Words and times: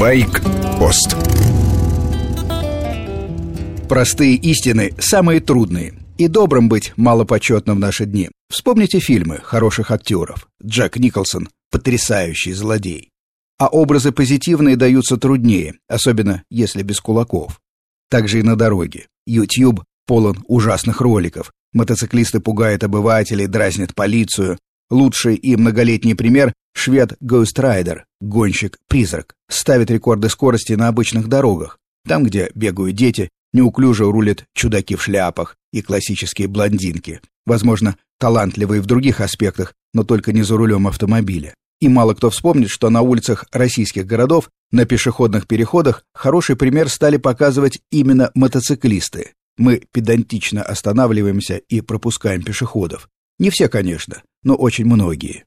Байк-пост 0.00 1.14
Простые 3.86 4.36
истины 4.36 4.92
самые 4.98 5.40
трудные. 5.40 5.92
И 6.16 6.26
добрым 6.26 6.70
быть 6.70 6.94
малопочетно 6.96 7.74
в 7.74 7.78
наши 7.78 8.06
дни. 8.06 8.30
Вспомните 8.48 8.98
фильмы 8.98 9.40
хороших 9.42 9.90
актеров. 9.90 10.48
Джек 10.64 10.96
Николсон– 10.96 11.50
потрясающий 11.70 12.54
злодей. 12.54 13.10
А 13.58 13.66
образы 13.66 14.10
позитивные 14.10 14.76
даются 14.76 15.18
труднее, 15.18 15.74
особенно 15.86 16.44
если 16.50 16.82
без 16.82 16.98
кулаков. 16.98 17.60
Также 18.08 18.38
и 18.38 18.42
на 18.42 18.56
дороге. 18.56 19.06
YouTube 19.26 19.84
полон 20.06 20.42
ужасных 20.46 21.02
роликов. 21.02 21.52
Мотоциклисты 21.74 22.40
пугают 22.40 22.84
обывателей, 22.84 23.48
дразнят 23.48 23.94
полицию. 23.94 24.58
Лучший 24.88 25.34
и 25.34 25.56
многолетний 25.56 26.14
пример– 26.14 26.54
швед 26.72 27.12
Ghost 27.22 27.56
Rider, 27.58 28.02
гонщик-призрак. 28.20 29.34
Ставит 29.48 29.90
рекорды 29.90 30.28
скорости 30.28 30.72
на 30.74 30.88
обычных 30.88 31.28
дорогах. 31.28 31.78
Там, 32.06 32.24
где 32.24 32.50
бегают 32.54 32.96
дети, 32.96 33.28
неуклюже 33.52 34.04
рулят 34.04 34.44
чудаки 34.54 34.96
в 34.96 35.02
шляпах 35.02 35.56
и 35.72 35.82
классические 35.82 36.48
блондинки. 36.48 37.20
Возможно, 37.46 37.96
талантливые 38.18 38.80
в 38.80 38.86
других 38.86 39.20
аспектах, 39.20 39.74
но 39.92 40.04
только 40.04 40.32
не 40.32 40.42
за 40.42 40.56
рулем 40.56 40.86
автомобиля. 40.86 41.54
И 41.80 41.88
мало 41.88 42.14
кто 42.14 42.30
вспомнит, 42.30 42.68
что 42.68 42.90
на 42.90 43.00
улицах 43.00 43.46
российских 43.52 44.06
городов 44.06 44.50
на 44.70 44.84
пешеходных 44.84 45.46
переходах 45.46 46.04
хороший 46.14 46.54
пример 46.54 46.88
стали 46.88 47.16
показывать 47.16 47.80
именно 47.90 48.30
мотоциклисты. 48.34 49.32
Мы 49.56 49.82
педантично 49.90 50.62
останавливаемся 50.62 51.56
и 51.56 51.80
пропускаем 51.80 52.42
пешеходов. 52.42 53.08
Не 53.38 53.48
все, 53.50 53.68
конечно, 53.68 54.22
но 54.42 54.54
очень 54.54 54.84
многие. 54.84 55.44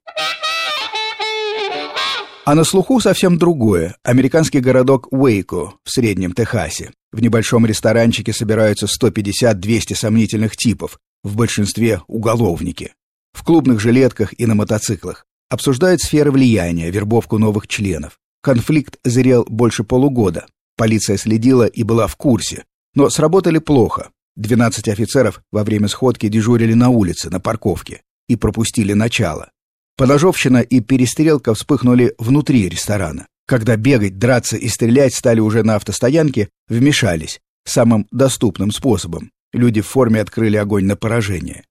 А 2.46 2.56
на 2.56 2.66
слуху 2.66 3.00
совсем 3.00 3.38
другое. 3.38 3.96
Американский 4.04 4.60
городок 4.60 5.08
Уэйко 5.12 5.76
в 5.82 5.90
Среднем 5.90 6.34
Техасе. 6.34 6.92
В 7.14 7.22
небольшом 7.22 7.66
ресторанчике 7.66 8.34
собираются 8.34 8.86
150-200 8.86 9.96
сомнительных 9.96 10.58
типов, 10.58 11.00
в 11.24 11.38
большинстве 11.38 12.02
уголовники. 12.08 12.96
В 13.32 13.46
клубных 13.46 13.80
жилетках 13.80 14.38
и 14.38 14.46
на 14.46 14.56
мотоциклах. 14.56 15.26
Обсуждают 15.50 16.02
сферы 16.02 16.32
влияния, 16.32 16.92
вербовку 16.92 17.38
новых 17.38 17.70
членов. 17.70 18.20
Конфликт 18.42 18.98
зрел 19.06 19.46
больше 19.48 19.86
полугода. 19.86 20.46
Полиция 20.76 21.16
следила 21.16 21.66
и 21.66 21.84
была 21.84 22.08
в 22.08 22.18
курсе. 22.18 22.66
Но 22.94 23.10
сработали 23.10 23.60
плохо. 23.60 24.10
12 24.36 24.90
офицеров 24.90 25.42
во 25.50 25.64
время 25.64 25.88
сходки 25.88 26.28
дежурили 26.28 26.74
на 26.74 26.90
улице, 26.90 27.30
на 27.30 27.40
парковке. 27.40 28.02
И 28.28 28.36
пропустили 28.36 28.92
начало. 28.92 29.53
Поножовщина 29.96 30.58
и 30.58 30.80
перестрелка 30.80 31.54
вспыхнули 31.54 32.16
внутри 32.18 32.68
ресторана. 32.68 33.28
Когда 33.46 33.76
бегать, 33.76 34.18
драться 34.18 34.58
и 34.58 34.68
стрелять 34.68 35.14
стали 35.14 35.40
уже 35.40 35.64
на 35.64 35.76
автостоянке, 35.76 36.50
вмешались. 36.68 37.40
Самым 37.66 38.08
доступным 38.12 38.72
способом. 38.72 39.32
Люди 39.52 39.82
в 39.82 39.88
форме 39.88 40.20
открыли 40.20 40.58
огонь 40.58 40.86
на 40.86 40.96
поражение. 40.96 41.64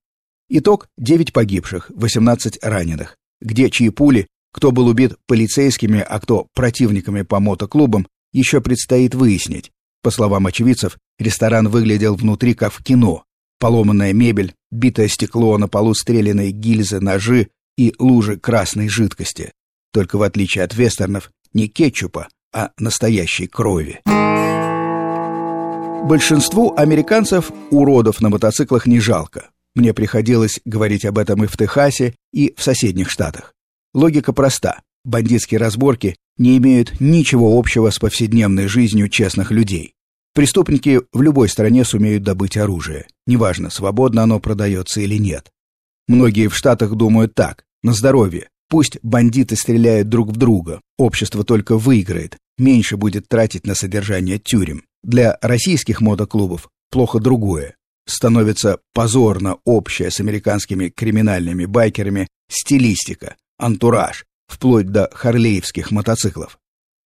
Итог– 0.48 0.88
9 0.98 1.32
погибших, 1.32 1.90
18 1.94 2.58
раненых. 2.62 3.16
Где 3.40 3.70
чьи 3.70 3.88
пули, 3.88 4.28
кто 4.52 4.70
был 4.70 4.86
убит 4.86 5.14
полицейскими, 5.26 6.00
а 6.00 6.20
кто 6.20 6.46
противниками 6.54 7.22
по 7.22 7.40
мотоклубам, 7.40 8.06
еще 8.32 8.60
предстоит 8.60 9.14
выяснить. 9.14 9.72
По 10.02 10.10
словам 10.10 10.46
очевидцев, 10.46 10.98
ресторан 11.18 11.68
выглядел 11.68 12.14
внутри 12.14 12.54
как 12.54 12.72
в 12.72 12.84
кино. 12.84 13.24
Поломанная 13.58 14.12
мебель, 14.12 14.54
битое 14.70 15.08
стекло, 15.08 15.56
на 15.58 15.68
полу 15.68 15.94
стреляные 15.94 16.50
гильзы, 16.50 17.00
ножи 17.00 17.48
и 17.76 17.94
лужи 17.98 18.36
красной 18.36 18.88
жидкости. 18.88 19.52
Только 19.92 20.16
в 20.16 20.22
отличие 20.22 20.64
от 20.64 20.74
вестернов, 20.74 21.30
не 21.52 21.68
кетчупа, 21.68 22.28
а 22.52 22.70
настоящей 22.78 23.46
крови. 23.46 24.00
Большинству 26.04 26.74
американцев 26.76 27.50
уродов 27.70 28.20
на 28.20 28.28
мотоциклах 28.28 28.86
не 28.86 28.98
жалко. 28.98 29.50
Мне 29.74 29.94
приходилось 29.94 30.60
говорить 30.64 31.04
об 31.04 31.16
этом 31.16 31.44
и 31.44 31.46
в 31.46 31.56
Техасе, 31.56 32.14
и 32.32 32.54
в 32.56 32.62
соседних 32.62 33.10
штатах. 33.10 33.54
Логика 33.94 34.32
проста. 34.32 34.82
Бандитские 35.04 35.58
разборки 35.58 36.16
не 36.38 36.58
имеют 36.58 37.00
ничего 37.00 37.58
общего 37.58 37.90
с 37.90 37.98
повседневной 37.98 38.66
жизнью 38.66 39.08
честных 39.08 39.50
людей. 39.50 39.94
Преступники 40.34 41.00
в 41.12 41.20
любой 41.20 41.48
стране 41.48 41.84
сумеют 41.84 42.22
добыть 42.22 42.56
оружие. 42.56 43.06
Неважно, 43.26 43.70
свободно 43.70 44.22
оно 44.22 44.40
продается 44.40 45.00
или 45.00 45.18
нет. 45.18 45.50
Многие 46.12 46.48
в 46.48 46.54
Штатах 46.54 46.94
думают 46.94 47.34
так, 47.34 47.64
на 47.82 47.94
здоровье. 47.94 48.50
Пусть 48.68 48.98
бандиты 49.02 49.56
стреляют 49.56 50.10
друг 50.10 50.28
в 50.28 50.36
друга, 50.36 50.82
общество 50.98 51.42
только 51.42 51.78
выиграет, 51.78 52.36
меньше 52.58 52.98
будет 52.98 53.28
тратить 53.28 53.66
на 53.66 53.74
содержание 53.74 54.38
тюрем. 54.38 54.82
Для 55.02 55.38
российских 55.40 56.02
мотоклубов 56.02 56.68
плохо 56.90 57.18
другое 57.18 57.76
становится 58.06 58.78
позорно 58.92 59.56
общая 59.64 60.10
с 60.10 60.20
американскими 60.20 60.90
криминальными 60.90 61.64
байкерами 61.64 62.28
стилистика, 62.46 63.36
антураж, 63.56 64.26
вплоть 64.48 64.88
до 64.88 65.08
харлеевских 65.14 65.90
мотоциклов. 65.92 66.58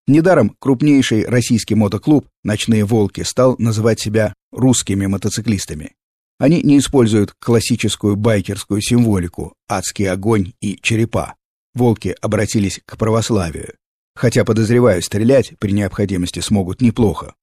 Недаром 0.05 0.53
крупнейший 0.59 1.25
российский 1.25 1.75
мотоклуб 1.75 2.27
«Ночные 2.43 2.83
волки» 2.83 3.21
стал 3.21 3.55
называть 3.57 4.01
себя 4.01 4.33
русскими 4.51 5.05
мотоциклистами. 5.05 5.93
Они 6.39 6.61
не 6.61 6.77
используют 6.77 7.33
классическую 7.39 8.15
байкерскую 8.15 8.81
символику 8.81 9.53
«адский 9.67 10.09
огонь» 10.09 10.53
и 10.61 10.77
«черепа». 10.81 11.35
Волки 11.73 12.15
обратились 12.21 12.79
к 12.85 12.97
православию. 12.97 13.75
Хотя, 14.15 14.45
подозреваю, 14.45 15.01
стрелять 15.01 15.53
при 15.59 15.71
необходимости 15.71 16.39
смогут 16.39 16.81
неплохо. 16.81 17.35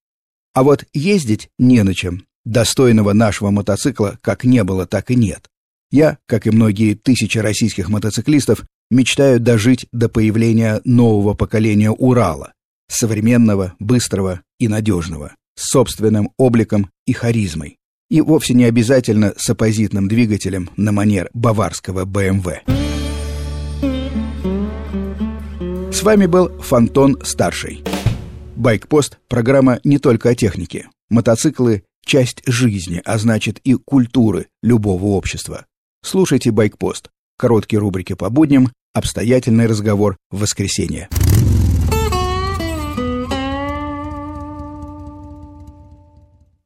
А 0.54 0.62
вот 0.62 0.84
ездить 0.92 1.48
не 1.58 1.82
на 1.82 1.94
чем, 1.94 2.24
Достойного 2.44 3.14
нашего 3.14 3.50
мотоцикла 3.50 4.18
как 4.20 4.44
не 4.44 4.62
было, 4.64 4.86
так 4.86 5.10
и 5.10 5.14
нет. 5.14 5.48
Я, 5.90 6.18
как 6.26 6.46
и 6.46 6.50
многие 6.50 6.94
тысячи 6.94 7.38
российских 7.38 7.88
мотоциклистов, 7.88 8.64
мечтаю 8.90 9.40
дожить 9.40 9.86
до 9.92 10.08
появления 10.08 10.80
нового 10.84 11.34
поколения 11.34 11.90
Урала, 11.90 12.52
современного, 12.88 13.74
быстрого 13.78 14.42
и 14.58 14.68
надежного, 14.68 15.34
с 15.56 15.70
собственным 15.70 16.32
обликом 16.36 16.90
и 17.06 17.12
харизмой. 17.12 17.78
И 18.10 18.20
вовсе 18.20 18.54
не 18.54 18.64
обязательно 18.64 19.34
с 19.36 19.48
оппозитным 19.50 20.08
двигателем 20.08 20.70
на 20.76 20.92
манер 20.92 21.30
баварского 21.32 22.04
BMW. 22.04 22.58
С 25.92 26.02
вами 26.02 26.26
был 26.26 26.48
Фантон 26.60 27.18
Старший. 27.22 27.82
Байкпост– 28.56 29.18
программа 29.28 29.80
не 29.84 29.98
только 29.98 30.30
о 30.30 30.34
технике. 30.34 30.88
Мотоциклы 31.08 31.84
часть 32.04 32.42
жизни, 32.46 33.00
а 33.04 33.18
значит 33.18 33.60
и 33.64 33.74
культуры 33.74 34.48
любого 34.62 35.06
общества. 35.16 35.66
Слушайте 36.02 36.50
«Байкпост». 36.50 37.10
Короткие 37.38 37.80
рубрики 37.80 38.14
по 38.14 38.30
будням, 38.30 38.70
обстоятельный 38.92 39.66
разговор 39.66 40.16
в 40.30 40.40
воскресенье. 40.40 41.08